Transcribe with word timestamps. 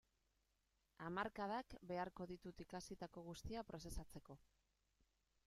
Hamarkadak 1.07 1.75
beharko 1.91 2.27
ditut 2.33 2.65
ikasitako 2.67 3.25
guztia 3.29 3.67
prozesatzeko. 3.71 4.41